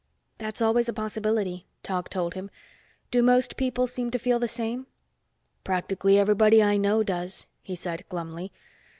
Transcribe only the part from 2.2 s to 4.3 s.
him. "Do most people seem to